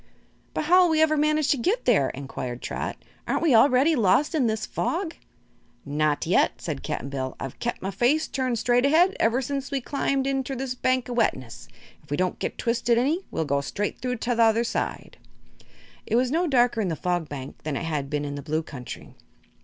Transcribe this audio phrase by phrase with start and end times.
[0.55, 2.97] "But how'll we ever manage to get there?" inquired Trot.
[3.27, 5.15] "Aren't we already lost in this fog?"
[5.85, 7.35] "Not yet," said Cap'n Bill.
[7.39, 11.13] "I've kep' my face turned straight ahead, ever since we climbed inter this bank o'
[11.13, 11.67] wetness.
[12.01, 15.17] If we don't get twisted any, we'll go straight through to the other side."
[16.07, 18.63] It was no darker in the Fog Bank than it had been in the Blue
[18.63, 19.13] Country.